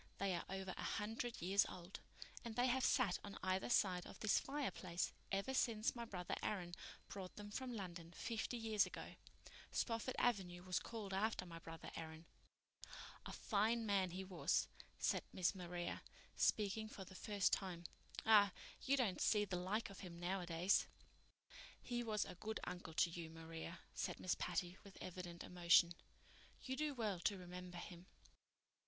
[0.17, 1.99] "They are over a hundred years old,
[2.43, 6.73] and they have sat on either side of this fireplace ever since my brother Aaron
[7.07, 9.13] brought them from London fifty years ago.
[9.71, 12.25] Spofford Avenue was called after my brother Aaron."
[13.27, 14.67] "A fine man he was,"
[14.97, 16.01] said Miss Maria,
[16.35, 17.83] speaking for the first time.
[18.25, 20.87] "Ah, you don't see the like of him nowadays."
[21.79, 25.93] "He was a good uncle to you, Maria," said Miss Patty, with evident emotion.
[26.59, 28.07] "You do well to remember him."